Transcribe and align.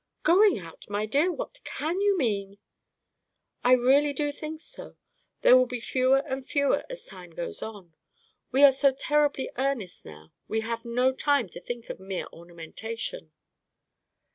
"Going 0.23 0.57
out, 0.57 0.89
my 0.89 1.05
dear! 1.05 1.31
What 1.31 1.59
can 1.63 2.01
you 2.01 2.17
mean?" 2.17 2.57
"I 3.63 3.73
really 3.73 4.13
do 4.13 4.31
think 4.31 4.59
so; 4.59 4.95
there 5.41 5.55
will 5.55 5.67
be 5.67 5.79
fewer 5.79 6.23
and 6.25 6.43
fewer 6.43 6.83
as 6.89 7.05
time 7.05 7.29
goes 7.29 7.61
on. 7.61 7.93
We 8.51 8.63
are 8.63 8.71
so 8.71 8.93
terribly 8.93 9.51
earnest 9.59 10.03
now, 10.03 10.33
we 10.47 10.61
have 10.61 10.83
no 10.85 11.13
time 11.13 11.49
to 11.49 11.61
think 11.61 11.91
of 11.91 11.99
mere 11.99 12.25
ornamentation." 12.33 13.31